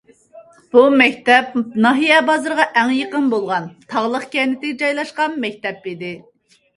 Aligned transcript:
بۇ 0.75 0.83
مەكتەپ 0.99 1.49
ناھىيە 1.85 2.21
بازىرىغا 2.29 2.65
ئەڭ 2.83 2.93
يېقىن 2.99 3.27
بولغان، 3.33 3.67
تاغلىق 3.91 4.25
كەنتكە 4.37 4.71
جايلاشقان 4.81 5.37
مەكتەپ 5.45 5.87
ئىدى. 5.93 6.11